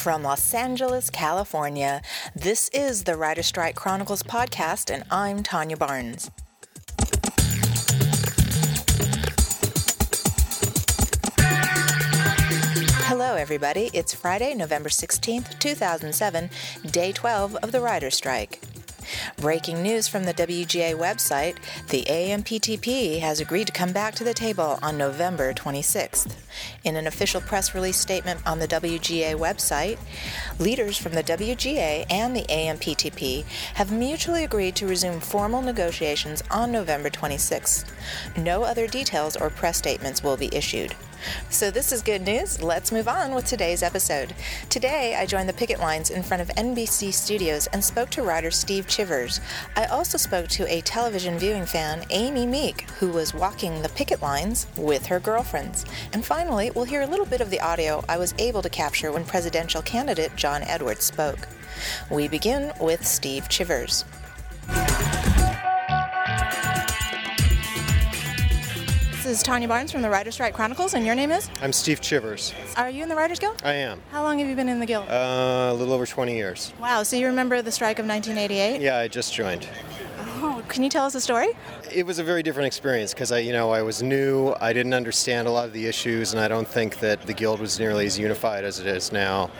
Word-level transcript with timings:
From 0.00 0.22
Los 0.22 0.54
Angeles, 0.54 1.10
California, 1.10 2.00
this 2.34 2.70
is 2.70 3.04
the 3.04 3.16
Writer 3.16 3.42
Strike 3.42 3.76
Chronicles 3.76 4.22
podcast, 4.22 4.90
and 4.90 5.04
I'm 5.10 5.42
Tanya 5.42 5.76
Barnes. 5.76 6.30
Hello, 13.04 13.34
everybody. 13.34 13.90
It's 13.92 14.14
Friday, 14.14 14.54
November 14.54 14.88
16th, 14.88 15.58
2007, 15.58 16.48
day 16.90 17.12
12 17.12 17.56
of 17.56 17.70
the 17.70 17.82
Writer 17.82 18.10
Strike. 18.10 18.58
Breaking 19.36 19.82
news 19.82 20.08
from 20.08 20.24
the 20.24 20.34
WGA 20.34 20.94
website 20.94 21.56
the 21.88 22.04
AMPTP 22.04 23.20
has 23.20 23.40
agreed 23.40 23.66
to 23.66 23.72
come 23.72 23.92
back 23.92 24.14
to 24.16 24.24
the 24.24 24.34
table 24.34 24.78
on 24.82 24.98
November 24.98 25.52
26th. 25.52 26.34
In 26.84 26.96
an 26.96 27.06
official 27.06 27.40
press 27.40 27.74
release 27.74 27.96
statement 27.96 28.40
on 28.46 28.58
the 28.58 28.68
WGA 28.68 29.34
website, 29.34 29.98
leaders 30.58 30.96
from 30.96 31.12
the 31.12 31.22
WGA 31.22 32.06
and 32.10 32.34
the 32.34 32.44
AMPTP 32.44 33.44
have 33.74 33.92
mutually 33.92 34.44
agreed 34.44 34.76
to 34.76 34.86
resume 34.86 35.20
formal 35.20 35.62
negotiations 35.62 36.42
on 36.50 36.72
November 36.72 37.10
26th. 37.10 37.90
No 38.36 38.62
other 38.62 38.86
details 38.86 39.36
or 39.36 39.50
press 39.50 39.78
statements 39.78 40.22
will 40.22 40.36
be 40.36 40.54
issued. 40.54 40.94
So, 41.48 41.70
this 41.70 41.92
is 41.92 42.02
good 42.02 42.22
news. 42.22 42.62
Let's 42.62 42.92
move 42.92 43.08
on 43.08 43.34
with 43.34 43.44
today's 43.44 43.82
episode. 43.82 44.34
Today, 44.68 45.16
I 45.16 45.26
joined 45.26 45.48
the 45.48 45.52
picket 45.54 45.80
lines 45.80 46.10
in 46.10 46.22
front 46.22 46.42
of 46.42 46.48
NBC 46.48 47.12
studios 47.12 47.66
and 47.68 47.84
spoke 47.84 48.10
to 48.10 48.22
writer 48.22 48.50
Steve 48.50 48.86
Chivers. 48.86 49.40
I 49.76 49.84
also 49.86 50.18
spoke 50.18 50.48
to 50.48 50.72
a 50.72 50.80
television 50.82 51.38
viewing 51.38 51.66
fan, 51.66 52.04
Amy 52.10 52.46
Meek, 52.46 52.88
who 52.98 53.10
was 53.10 53.34
walking 53.34 53.82
the 53.82 53.88
picket 53.90 54.22
lines 54.22 54.66
with 54.76 55.06
her 55.06 55.20
girlfriends. 55.20 55.84
And 56.12 56.24
finally, 56.24 56.70
we'll 56.70 56.84
hear 56.84 57.02
a 57.02 57.06
little 57.06 57.26
bit 57.26 57.40
of 57.40 57.50
the 57.50 57.60
audio 57.60 58.04
I 58.08 58.18
was 58.18 58.34
able 58.38 58.62
to 58.62 58.68
capture 58.68 59.12
when 59.12 59.24
presidential 59.24 59.82
candidate 59.82 60.36
John 60.36 60.62
Edwards 60.62 61.04
spoke. 61.04 61.48
We 62.10 62.28
begin 62.28 62.72
with 62.80 63.06
Steve 63.06 63.48
Chivers. 63.48 64.04
Is 69.30 69.44
Tanya 69.44 69.68
Barnes 69.68 69.92
from 69.92 70.02
the 70.02 70.10
Writer 70.10 70.32
Strike 70.32 70.54
Chronicles, 70.54 70.94
and 70.94 71.06
your 71.06 71.14
name 71.14 71.30
is? 71.30 71.48
I'm 71.62 71.72
Steve 71.72 72.00
Chivers. 72.00 72.52
Are 72.76 72.90
you 72.90 73.04
in 73.04 73.08
the 73.08 73.14
Writers 73.14 73.38
Guild? 73.38 73.62
I 73.64 73.74
am. 73.74 74.02
How 74.10 74.24
long 74.24 74.40
have 74.40 74.48
you 74.48 74.56
been 74.56 74.68
in 74.68 74.80
the 74.80 74.86
Guild? 74.86 75.08
Uh, 75.08 75.68
a 75.70 75.74
little 75.74 75.94
over 75.94 76.04
20 76.04 76.34
years. 76.34 76.72
wow, 76.80 77.04
so 77.04 77.14
you 77.14 77.26
remember 77.28 77.62
the 77.62 77.70
strike 77.70 78.00
of 78.00 78.06
1988? 78.06 78.80
Yeah, 78.80 78.98
I 78.98 79.06
just 79.06 79.32
joined. 79.32 79.68
Can 80.70 80.84
you 80.84 80.88
tell 80.88 81.04
us 81.04 81.16
a 81.16 81.20
story? 81.20 81.48
It 81.92 82.06
was 82.06 82.20
a 82.20 82.24
very 82.24 82.44
different 82.44 82.68
experience 82.68 83.12
because 83.12 83.32
I, 83.32 83.40
you 83.40 83.52
know, 83.52 83.70
I 83.70 83.82
was 83.82 84.04
new. 84.04 84.54
I 84.60 84.72
didn't 84.72 84.94
understand 84.94 85.48
a 85.48 85.50
lot 85.50 85.64
of 85.64 85.72
the 85.72 85.86
issues, 85.86 86.32
and 86.32 86.40
I 86.40 86.46
don't 86.46 86.66
think 86.66 87.00
that 87.00 87.22
the 87.22 87.32
guild 87.32 87.58
was 87.58 87.80
nearly 87.80 88.06
as 88.06 88.16
unified 88.16 88.62
as 88.62 88.78
it 88.78 88.86
is 88.86 89.10
now. 89.10 89.50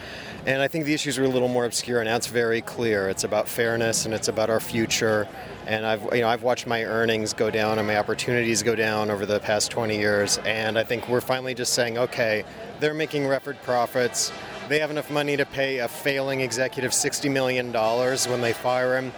And 0.47 0.63
I 0.63 0.69
think 0.69 0.85
the 0.85 0.95
issues 0.95 1.19
were 1.19 1.25
a 1.25 1.29
little 1.29 1.49
more 1.49 1.65
obscure, 1.65 1.99
and 1.99 2.09
now 2.09 2.15
it's 2.15 2.29
very 2.29 2.61
clear. 2.61 3.09
It's 3.09 3.25
about 3.25 3.49
fairness, 3.49 4.05
and 4.05 4.15
it's 4.15 4.29
about 4.29 4.51
our 4.51 4.61
future. 4.61 5.27
And 5.67 5.85
I've, 5.85 6.03
you 6.15 6.21
know, 6.21 6.29
I've 6.29 6.45
watched 6.45 6.69
my 6.69 6.85
earnings 6.85 7.33
go 7.33 7.51
down 7.51 7.79
and 7.79 7.89
my 7.89 7.97
opportunities 7.97 8.63
go 8.63 8.77
down 8.77 9.11
over 9.11 9.27
the 9.27 9.41
past 9.41 9.73
20 9.73 9.99
years. 9.99 10.39
And 10.39 10.79
I 10.79 10.85
think 10.85 11.09
we're 11.09 11.21
finally 11.21 11.55
just 11.55 11.75
saying, 11.75 11.99
okay, 11.99 12.45
they're 12.79 12.95
making 12.95 13.27
record 13.27 13.61
profits. 13.63 14.33
They 14.69 14.79
have 14.79 14.93
enough 14.93 15.11
money 15.11 15.37
to 15.37 15.45
pay 15.45 15.79
a 15.79 15.89
failing 15.89 16.41
executive 16.41 16.93
$60 16.93 17.31
million 17.33 17.73
when 17.73 18.41
they 18.41 18.53
fire 18.53 18.97
him. 18.97 19.13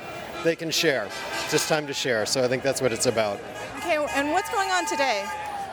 They 0.45 0.57
can 0.57 0.71
share. 0.71 1.05
It's 1.05 1.53
just 1.53 1.69
time 1.69 1.87
to 1.87 1.93
share. 1.93 2.27
So 2.27 2.45
I 2.45 2.49
think 2.49 2.63
that's 2.63 2.83
what 2.83 2.93
it's 2.93 3.07
about. 3.07 3.39
Okay, 3.79 3.97
and 4.15 4.33
what's 4.33 4.51
going 4.51 4.71
on 4.71 4.87
today? 4.87 5.25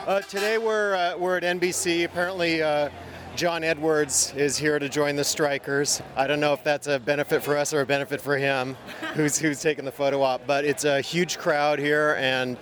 Uh, 0.06 0.20
today 0.20 0.58
we're 0.58 0.94
uh, 0.94 1.16
we're 1.18 1.36
at 1.36 1.42
NBC. 1.42 2.04
Apparently, 2.04 2.62
uh, 2.62 2.88
John 3.34 3.64
Edwards 3.64 4.32
is 4.36 4.56
here 4.56 4.78
to 4.78 4.88
join 4.88 5.16
the 5.16 5.24
strikers. 5.24 6.00
I 6.16 6.26
don't 6.26 6.40
know 6.40 6.52
if 6.52 6.62
that's 6.62 6.86
a 6.86 7.00
benefit 7.00 7.42
for 7.42 7.56
us 7.56 7.74
or 7.74 7.80
a 7.80 7.86
benefit 7.86 8.20
for 8.20 8.36
him, 8.36 8.76
who's 9.14 9.38
who's 9.38 9.60
taking 9.60 9.84
the 9.84 9.92
photo 9.92 10.22
op. 10.22 10.46
But 10.46 10.64
it's 10.64 10.84
a 10.84 11.00
huge 11.00 11.38
crowd 11.38 11.80
here, 11.80 12.16
and 12.18 12.56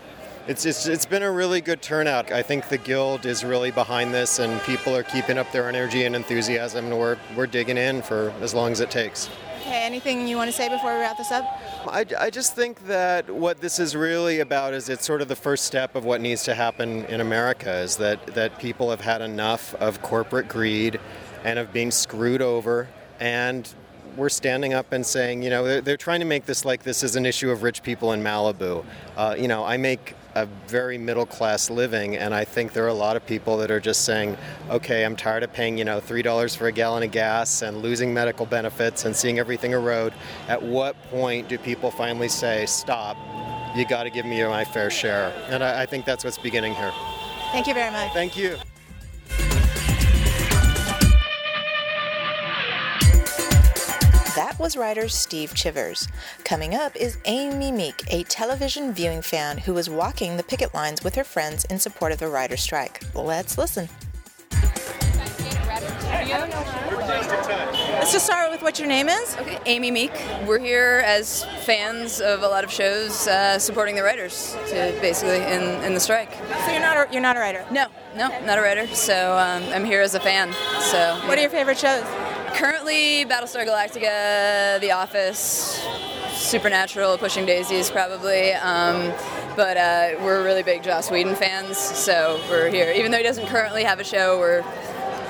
it's 0.47 0.65
it's 0.65 0.87
it's 0.87 1.07
been 1.07 1.23
a 1.23 1.31
really 1.31 1.61
good 1.61 1.83
turnout. 1.83 2.33
I 2.33 2.43
think 2.43 2.69
the 2.69 2.79
guild 2.79 3.27
is 3.27 3.45
really 3.45 3.71
behind 3.71 4.15
this, 4.15 4.39
and 4.39 4.63
people 4.63 4.97
are 4.97 5.03
keeping 5.03 5.37
up 5.37 5.53
their 5.53 5.69
energy 5.69 6.05
and 6.05 6.17
enthusiasm, 6.17 6.87
and 6.87 6.99
we're 6.99 7.19
we're 7.37 7.47
digging 7.47 7.77
in 7.77 8.01
for 8.01 8.33
as 8.41 8.55
long 8.55 8.73
as 8.73 8.81
it 8.81 8.91
takes. 8.91 9.29
Okay, 9.69 9.84
anything 9.84 10.27
you 10.27 10.39
want 10.39 10.49
to 10.49 10.56
say 10.56 10.71
before 10.71 10.95
we 10.95 11.01
wrap 11.01 11.19
this 11.19 11.31
up? 11.31 11.45
I, 11.87 12.06
I 12.19 12.31
just 12.31 12.56
think 12.56 12.87
that 12.87 13.29
what 13.29 13.61
this 13.61 13.79
is 13.79 13.95
really 13.95 14.41
about 14.41 14.73
is 14.73 14.89
it's 14.89 15.05
sort 15.05 15.21
of 15.21 15.29
the 15.29 15.37
first 15.37 15.67
step 15.67 15.95
of 15.95 16.06
what 16.06 16.23
needs 16.23 16.43
to 16.45 16.55
happen 16.55 17.05
in 17.05 17.21
America 17.21 17.71
is 17.81 17.99
that, 17.99 18.29
that 18.29 18.59
people 18.59 18.89
have 18.89 19.03
had 19.03 19.21
enough 19.21 19.75
of 19.75 20.01
corporate 20.01 20.49
greed 20.49 20.99
and 21.45 21.59
of 21.59 21.71
being 21.71 21.91
screwed 21.91 22.41
over 22.41 22.89
and 23.21 23.75
we're 24.17 24.31
standing 24.31 24.73
up 24.73 24.91
and 24.93 25.05
saying, 25.05 25.43
you 25.43 25.51
know, 25.51 25.62
they're, 25.65 25.81
they're 25.83 25.97
trying 25.99 26.21
to 26.21 26.27
make 26.27 26.47
this 26.47 26.65
like 26.65 26.83
this 26.83 27.03
is 27.03 27.15
an 27.15 27.27
issue 27.27 27.50
of 27.50 27.62
rich 27.62 27.83
people 27.83 28.15
in 28.15 28.23
Malibu. 28.23 28.87
Uh, 29.19 29.37
you 29.39 29.49
know, 29.49 29.67
I 29.67 29.77
make 29.77 30.15
a 30.34 30.47
very 30.66 30.99
middle 30.99 31.27
class 31.27 31.71
living, 31.71 32.16
and 32.16 32.34
I 32.34 32.44
think 32.44 32.72
there 32.72 32.84
are 32.84 32.89
a 32.89 32.94
lot 32.94 33.16
of 33.16 33.27
people 33.27 33.56
that 33.59 33.71
are 33.71 33.81
just 33.81 34.05
saying, 34.05 34.37
okay, 34.71 35.05
I'm 35.05 35.16
tired 35.16 35.43
of 35.43 35.53
paying, 35.53 35.78
you 35.78 35.84
know, 35.84 36.00
$3 36.00 36.56
for 36.56 36.66
a 36.66 36.72
gallon 36.72 37.03
of 37.03 37.11
gas 37.11 37.62
and 37.62 37.83
losing 37.83 38.12
medical 38.12 38.47
benefits 38.47 39.05
and 39.05 39.15
seeing 39.15 39.38
everything 39.38 39.72
erode. 39.72 40.12
At 40.49 40.62
what 40.62 40.97
point 41.11 41.49
do 41.49 41.59
people 41.59 41.91
finally 41.91 42.28
say, 42.28 42.67
stop, 42.67 43.17
you 43.77 43.87
got 43.87 44.05
to 44.05 44.11
give 44.11 44.27
me 44.27 44.43
my 44.44 44.65
fair 44.65 44.91
share? 44.91 45.33
And 45.49 45.65
I, 45.65 45.83
I 45.83 45.87
think 45.87 46.05
that's 46.05 46.25
what's 46.25 46.38
beginning 46.38 46.75
here. 46.75 46.93
Thank 47.53 47.67
you 47.67 47.75
very 47.75 47.91
much. 47.91 48.12
Thank 48.12 48.37
you. 48.37 48.56
That 54.38 54.56
was 54.60 54.76
writer 54.76 55.09
Steve 55.09 55.53
Chivers. 55.53 56.06
Coming 56.44 56.72
up 56.72 56.94
is 56.94 57.19
Amy 57.25 57.72
Meek, 57.72 58.04
a 58.09 58.22
television 58.22 58.93
viewing 58.93 59.21
fan 59.21 59.59
who 59.59 59.75
was 59.75 59.91
walking 59.91 60.37
the 60.37 60.44
picket 60.44 60.72
lines 60.72 61.03
with 61.03 61.16
her 61.16 61.25
friends 61.25 61.65
in 61.65 61.81
support 61.81 62.12
of 62.12 62.21
the 62.21 62.28
writer 62.28 62.56
strike. 62.56 63.03
Let's 63.16 63.59
listen. 63.59 63.88
Let's 67.99 68.12
just 68.12 68.26
start 68.26 68.53
with 68.53 68.62
what 68.62 68.78
your 68.78 68.87
name 68.87 69.09
is. 69.09 69.37
Okay, 69.38 69.59
Amy 69.66 69.91
Meek. 69.91 70.12
We're 70.47 70.60
here 70.60 71.03
as 71.05 71.44
fans 71.65 72.20
of 72.20 72.44
a 72.44 72.49
lot 72.49 72.62
of 72.62 72.70
shows 72.70 73.26
uh, 73.26 73.59
supporting 73.59 73.97
the 73.97 74.05
writers 74.05 74.56
to 74.69 74.97
basically 75.00 75.38
in, 75.53 75.82
in 75.82 75.94
the 75.94 76.00
strike. 76.00 76.32
So 76.65 76.70
you're 76.70 76.81
not 76.81 76.97
a, 76.97 77.12
you're 77.12 77.20
not 77.20 77.37
a 77.37 77.41
writer. 77.41 77.66
No, 77.72 77.88
no, 78.15 78.28
not 78.44 78.56
a 78.56 78.62
writer. 78.62 78.87
So 78.87 79.37
um, 79.37 79.65
I'm 79.75 79.84
here 79.84 80.00
as 80.00 80.15
a 80.15 80.20
fan. 80.20 80.53
So 80.93 81.20
What 81.26 81.38
are 81.38 81.41
your 81.41 81.50
favorite 81.50 81.78
shows? 81.78 82.05
Currently 82.59 83.25
Battlestar 83.25 83.65
Galactica, 83.65 84.81
The 84.81 84.91
Office, 84.91 85.81
Supernatural, 86.33 87.17
Pushing 87.17 87.47
Daisies, 87.47 87.89
probably. 87.89 88.53
Um, 88.53 89.13
but 89.55 89.77
uh, 89.77 90.17
we're 90.25 90.43
really 90.43 90.65
big 90.65 90.83
Joss 90.83 91.09
Whedon 91.09 91.37
fans, 91.37 91.79
so 91.79 92.41
we're 92.51 92.69
here. 92.69 92.91
Even 92.91 93.13
though 93.13 93.19
he 93.19 93.23
doesn't 93.23 93.47
currently 93.47 93.85
have 93.85 94.01
a 94.01 94.05
show, 94.05 94.41
we're 94.41 94.65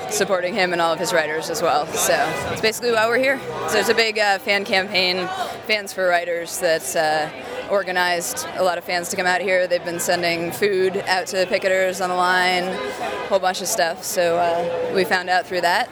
supporting 0.09 0.55
him 0.55 0.73
and 0.73 0.81
all 0.81 0.91
of 0.91 0.97
his 0.97 1.13
writers 1.13 1.51
as 1.51 1.61
well. 1.61 1.85
So 1.85 2.15
it's 2.51 2.61
basically 2.61 2.93
why 2.93 3.07
we're 3.07 3.19
here. 3.19 3.39
So 3.67 3.73
there's 3.73 3.89
a 3.89 3.93
big 3.93 4.17
uh, 4.17 4.39
fan 4.39 4.65
campaign, 4.65 5.27
Fans 5.67 5.93
for 5.93 6.07
Writers, 6.07 6.57
that's 6.57 6.95
uh, 6.95 7.29
organized 7.69 8.47
a 8.55 8.63
lot 8.63 8.79
of 8.79 8.83
fans 8.83 9.09
to 9.09 9.15
come 9.15 9.27
out 9.27 9.41
here. 9.41 9.67
They've 9.67 9.85
been 9.85 9.99
sending 9.99 10.51
food 10.51 10.97
out 11.05 11.27
to 11.27 11.37
the 11.37 11.45
picketers 11.45 12.01
on 12.03 12.09
the 12.09 12.15
line, 12.15 12.63
a 12.63 13.27
whole 13.27 13.37
bunch 13.37 13.61
of 13.61 13.67
stuff. 13.67 14.03
So 14.03 14.37
uh, 14.37 14.91
we 14.95 15.05
found 15.05 15.29
out 15.29 15.45
through 15.45 15.61
that, 15.61 15.91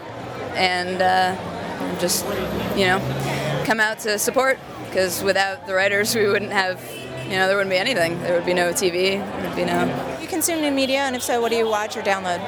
and 0.58 1.02
uh, 1.02 2.00
just 2.00 2.26
you 2.76 2.86
know 2.86 3.00
come 3.66 3.80
out 3.80 4.00
to 4.00 4.18
support 4.18 4.60
because 4.88 5.24
without 5.24 5.68
the 5.68 5.74
writers, 5.74 6.16
we 6.16 6.28
wouldn't 6.28 6.52
have. 6.52 6.82
You 7.26 7.34
know, 7.34 7.48
there 7.48 7.58
wouldn't 7.58 7.72
be 7.72 7.78
anything. 7.78 8.18
There 8.22 8.34
would 8.34 8.46
be 8.46 8.54
no 8.54 8.72
TV. 8.72 9.20
There 9.20 9.48
would 9.50 9.56
be 9.56 9.66
no. 9.66 10.18
You 10.22 10.28
consume 10.28 10.62
new 10.62 10.72
media, 10.72 11.00
and 11.00 11.14
if 11.14 11.22
so, 11.22 11.42
what 11.42 11.52
do 11.52 11.58
you 11.58 11.68
watch 11.68 11.98
or 11.98 12.02
download? 12.02 12.40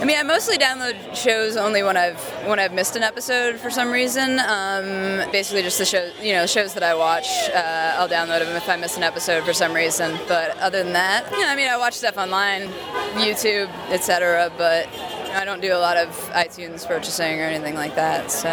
I 0.00 0.04
mean, 0.06 0.18
I 0.18 0.22
mostly 0.22 0.56
download 0.56 1.14
shows 1.14 1.58
only 1.58 1.82
when 1.82 1.94
I've 1.94 2.18
when 2.46 2.58
I've 2.58 2.72
missed 2.72 2.96
an 2.96 3.02
episode 3.02 3.58
for 3.58 3.68
some 3.68 3.90
reason. 3.90 4.38
Um, 4.38 5.30
basically, 5.30 5.62
just 5.62 5.78
the 5.78 5.84
show, 5.84 6.10
you 6.22 6.32
know, 6.32 6.46
shows 6.46 6.72
that 6.72 6.82
I 6.82 6.94
watch, 6.94 7.26
uh, 7.54 7.96
I'll 7.98 8.08
download 8.08 8.40
them 8.40 8.56
if 8.56 8.66
I 8.66 8.76
miss 8.76 8.96
an 8.96 9.02
episode 9.02 9.44
for 9.44 9.52
some 9.52 9.74
reason. 9.74 10.18
But 10.26 10.56
other 10.58 10.82
than 10.82 10.94
that, 10.94 11.30
you 11.30 11.40
know, 11.40 11.48
I 11.48 11.56
mean, 11.56 11.68
I 11.68 11.76
watch 11.76 11.94
stuff 11.94 12.16
online, 12.16 12.68
YouTube, 13.16 13.68
etc. 13.90 14.50
But 14.56 14.86
I 15.32 15.44
don't 15.44 15.60
do 15.60 15.72
a 15.72 15.78
lot 15.78 15.96
of 15.96 16.08
iTunes 16.32 16.86
purchasing 16.86 17.40
or 17.40 17.44
anything 17.44 17.74
like 17.74 17.94
that. 17.94 18.30
So, 18.30 18.48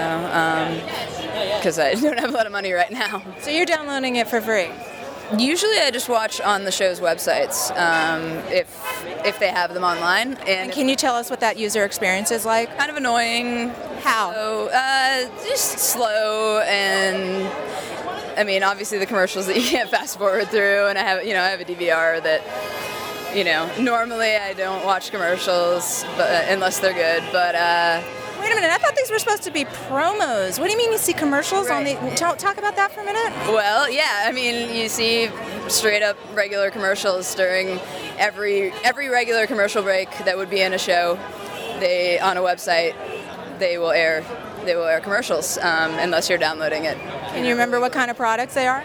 because 1.58 1.80
I 1.80 1.94
don't 2.02 2.20
have 2.20 2.30
a 2.30 2.34
lot 2.34 2.46
of 2.46 2.52
money 2.52 2.72
right 2.72 2.92
now. 2.92 3.22
So 3.42 3.50
you're 3.50 3.66
downloading 3.66 4.16
it 4.18 4.28
for 4.28 4.42
free. 4.42 4.70
Usually, 5.38 5.78
I 5.80 5.92
just 5.92 6.08
watch 6.08 6.40
on 6.40 6.64
the 6.64 6.72
show's 6.72 7.02
websites 7.02 7.70
um, 7.78 8.22
if 8.50 8.68
if 9.26 9.40
they 9.40 9.50
have 9.50 9.74
them 9.74 9.84
online. 9.84 10.36
And, 10.36 10.48
And 10.48 10.72
can 10.72 10.88
you 10.88 10.96
tell 10.96 11.16
us 11.16 11.30
what 11.30 11.42
that 11.42 11.58
user 11.58 11.84
experience 11.84 12.32
is 12.32 12.46
like? 12.46 12.76
kind 12.78 12.90
of 12.90 12.96
annoying. 12.96 13.70
How? 14.04 14.32
So, 14.34 14.70
uh, 14.74 15.28
just 15.46 15.80
slow 15.80 16.60
and. 16.62 17.48
I 18.38 18.44
mean, 18.44 18.62
obviously 18.62 19.00
the 19.00 19.08
commercials 19.08 19.48
that 19.48 19.56
you 19.56 19.64
can't 19.64 19.90
fast 19.90 20.20
forward 20.20 20.48
through, 20.50 20.86
and 20.86 20.98
I 20.98 21.02
have, 21.02 21.26
you 21.26 21.34
know, 21.34 21.42
I 21.42 21.48
have 21.48 21.60
a 21.60 21.66
DVR 21.66 22.22
that, 22.22 22.42
you 23.34 23.44
know, 23.44 23.70
normally 23.80 24.36
I 24.36 24.54
don't 24.54 24.84
watch 24.86 25.12
commercials, 25.12 26.06
but 26.18 26.48
unless 26.50 26.80
they're 26.80 26.94
good. 26.94 27.24
But 27.32 27.56
uh, 27.56 28.02
Wait 28.40 28.52
a 28.52 28.56
minute. 28.56 28.70
I 28.70 28.78
thought 28.78 28.96
these 28.96 29.10
were 29.10 29.20
supposed 29.20 29.44
to 29.44 29.52
be 29.52 29.66
promos. 29.66 30.60
What 30.60 30.68
do 30.68 30.72
you 30.72 30.78
mean 30.78 30.92
you 30.92 30.98
see 30.98 31.14
commercials 31.14 31.70
on 31.70 31.84
the? 31.84 31.96
Talk, 32.16 32.38
talk 32.38 32.58
about 32.58 32.76
that 32.76 32.92
for 32.92 33.02
a 33.02 33.04
minute. 33.04 33.34
Well, 33.48 33.90
yeah, 33.92 34.26
I 34.26 34.32
mean, 34.32 34.74
you 34.76 34.90
see 34.90 35.30
straight 35.68 36.04
up 36.04 36.18
regular 36.34 36.70
commercials 36.70 37.34
during 37.36 37.80
every 38.18 38.72
every 38.84 39.10
regular 39.10 39.48
commercial 39.48 39.82
break 39.82 40.10
that 40.20 40.38
would 40.38 40.50
be 40.50 40.62
in 40.62 40.74
a 40.74 40.78
show. 40.78 41.18
They 41.80 42.20
on 42.20 42.38
a 42.38 42.42
website, 42.42 42.96
they 43.60 43.78
will 43.78 43.92
air 43.92 44.24
they 44.66 44.76
will 44.76 44.86
air 44.86 45.00
commercials 45.00 45.58
um, 45.60 45.94
unless 45.94 46.30
you're 46.30 46.38
downloading 46.38 46.86
it. 46.86 46.98
Can 47.30 47.44
you 47.46 47.52
remember 47.52 47.80
what 47.80 47.92
kind 47.92 48.12
of 48.12 48.18
products 48.18 48.54
they 48.54 48.68
are? 48.68 48.84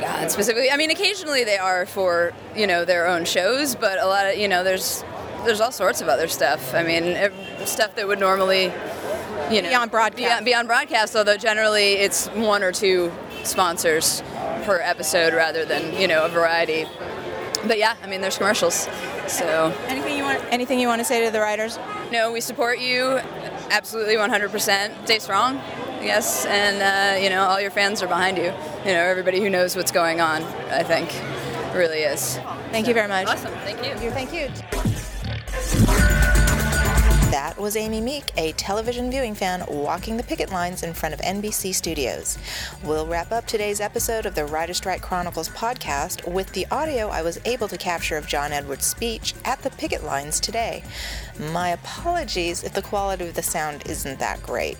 God, 0.00 0.30
specifically, 0.30 0.70
I 0.70 0.76
mean, 0.76 0.90
occasionally 0.90 1.44
they 1.44 1.58
are 1.58 1.86
for 1.86 2.32
you 2.54 2.66
know 2.66 2.84
their 2.84 3.06
own 3.06 3.24
shows, 3.24 3.74
but 3.74 3.98
a 3.98 4.06
lot 4.06 4.26
of 4.26 4.36
you 4.36 4.48
know 4.48 4.64
there's 4.64 5.04
there's 5.44 5.60
all 5.60 5.72
sorts 5.72 6.00
of 6.00 6.08
other 6.08 6.28
stuff. 6.28 6.74
I 6.74 6.82
mean, 6.82 7.30
stuff 7.66 7.94
that 7.96 8.06
would 8.08 8.18
normally 8.20 8.72
you 9.50 9.62
know 9.62 9.68
Be 9.68 9.74
on 9.74 9.88
broadcast. 9.88 10.16
be 10.16 10.26
on, 10.26 10.44
be 10.44 10.54
on 10.54 10.66
broadcast. 10.66 11.14
Although 11.16 11.36
generally 11.36 11.92
it's 11.94 12.26
one 12.28 12.62
or 12.62 12.72
two 12.72 13.12
sponsors 13.44 14.22
per 14.64 14.80
episode 14.82 15.34
rather 15.34 15.64
than 15.64 15.98
you 16.00 16.08
know 16.08 16.24
a 16.24 16.28
variety. 16.28 16.86
But 17.66 17.78
yeah, 17.78 17.96
I 18.02 18.06
mean, 18.06 18.20
there's 18.20 18.36
commercials. 18.38 18.88
So 19.26 19.74
Anything 19.88 20.16
you 20.16 20.22
want? 20.24 20.42
Anything 20.52 20.78
you 20.78 20.86
want 20.86 21.00
to 21.00 21.04
say 21.04 21.24
to 21.24 21.30
the 21.32 21.40
writers? 21.40 21.78
no, 22.12 22.30
we 22.32 22.40
support 22.40 22.78
you 22.78 23.18
absolutely 23.70 24.14
100%. 24.14 25.04
Stay 25.04 25.18
strong, 25.18 25.60
yes, 26.06 26.46
and 26.46 26.82
uh, 26.82 27.22
you 27.22 27.30
know 27.30 27.44
all 27.44 27.60
your 27.60 27.70
fans 27.70 28.02
are 28.02 28.08
behind 28.08 28.38
you. 28.38 28.52
You 28.84 28.92
know 28.92 29.02
everybody 29.02 29.40
who 29.40 29.50
knows 29.50 29.76
what's 29.76 29.92
going 29.92 30.20
on. 30.20 30.42
I 30.70 30.82
think 30.82 31.12
really 31.74 32.00
is. 32.00 32.38
Thank 32.70 32.88
you 32.88 32.94
very 32.94 33.08
much. 33.08 33.26
Awesome, 33.26 33.52
thank 33.64 33.84
you. 34.02 34.10
Thank 34.10 34.32
you. 34.32 34.48
That 37.30 37.58
was 37.58 37.76
Amy 37.76 38.00
Meek, 38.00 38.32
a 38.36 38.52
television 38.52 39.10
viewing 39.10 39.34
fan, 39.34 39.64
walking 39.68 40.16
the 40.16 40.22
picket 40.22 40.50
lines 40.50 40.82
in 40.82 40.94
front 40.94 41.12
of 41.12 41.20
NBC 41.20 41.74
studios. 41.74 42.38
We'll 42.82 43.06
wrap 43.06 43.30
up 43.30 43.46
today's 43.46 43.80
episode 43.80 44.26
of 44.26 44.34
the 44.34 44.46
Writer 44.46 44.72
Strike 44.72 45.02
Chronicles 45.02 45.48
podcast 45.50 46.30
with 46.30 46.52
the 46.52 46.66
audio 46.70 47.08
I 47.08 47.22
was 47.22 47.38
able 47.44 47.68
to 47.68 47.76
capture 47.76 48.16
of 48.16 48.26
John 48.26 48.52
Edwards' 48.52 48.86
speech 48.86 49.34
at 49.44 49.60
the 49.62 49.70
picket 49.70 50.02
lines 50.02 50.40
today. 50.40 50.82
My 51.52 51.70
apologies 51.70 52.64
if 52.64 52.72
the 52.72 52.82
quality 52.82 53.26
of 53.26 53.34
the 53.34 53.42
sound 53.42 53.82
isn't 53.86 54.18
that 54.18 54.42
great. 54.42 54.78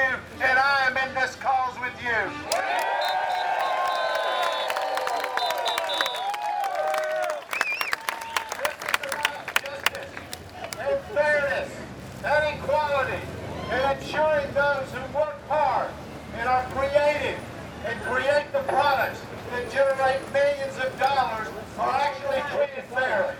You, 0.00 0.16
and 0.42 0.58
I 0.58 0.86
am 0.88 0.96
in 0.96 1.14
this 1.14 1.36
cause 1.36 1.74
with 1.80 1.92
you. 2.02 2.20
This 8.60 8.74
is 8.80 8.96
about 9.12 9.46
justice 9.62 10.12
and 10.78 11.00
fairness 11.14 11.70
and 12.24 12.58
equality 12.58 13.22
and 13.70 14.00
ensuring 14.00 14.48
those 14.54 14.88
who 14.92 15.00
work 15.18 15.38
hard 15.48 15.90
and 16.36 16.48
are 16.48 16.64
creative 16.70 17.38
and 17.86 18.00
create 18.02 18.52
the 18.52 18.62
products 18.68 19.20
that 19.50 19.70
generate 19.72 20.20
millions 20.32 20.76
of 20.78 20.98
dollars 20.98 21.48
are 21.78 21.90
actually 21.90 22.42
treated 22.54 22.84
fairly. 22.94 23.34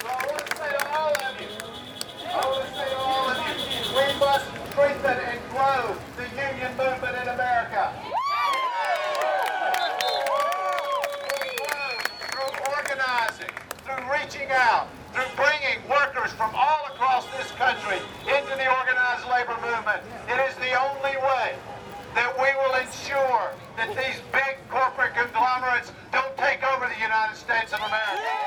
So 0.00 0.08
I 0.08 0.26
want 0.26 0.46
to 0.46 0.56
say 0.56 0.70
to 0.76 0.84
all 0.92 1.12
of 1.14 1.40
you, 1.40 1.48
I 2.28 2.46
want 2.46 2.64
to 2.66 2.70
say 2.74 2.88
to 2.90 2.96
all 2.98 3.30
of 3.30 3.38
you, 3.38 3.54
we 3.96 4.06
must 4.20 4.46
strengthen 4.70 5.18
and 5.18 5.40
grow 5.50 5.96
the 6.16 6.26
union 6.36 6.70
movement 6.76 7.16
in 7.22 7.28
America. 7.28 7.92
through 12.30 12.52
organizing, 12.76 13.54
through 13.84 14.04
reaching 14.12 14.48
out, 14.50 14.88
through 15.12 15.30
bringing 15.36 15.78
workers 15.88 16.32
from 16.32 16.50
all 16.54 16.86
across 16.92 17.24
this 17.38 17.50
country 17.52 17.98
into 18.26 18.52
the 18.56 18.66
organized 18.68 19.26
labor 19.30 19.56
movement. 19.62 20.02
It 20.28 20.38
is 20.48 20.54
the 20.56 20.74
only 20.74 21.16
way 21.22 21.54
that 22.14 22.30
we 22.38 22.50
will 22.62 22.74
ensure 22.78 23.50
that 23.76 23.88
these 23.96 24.20
big 24.32 24.58
corporate 24.70 25.14
conglomerates 25.14 25.92
don't 26.12 26.36
take 26.36 26.62
over 26.62 26.83
the 26.94 27.00
United 27.00 27.36
States 27.36 27.72
of 27.72 27.80
America. 27.80 28.43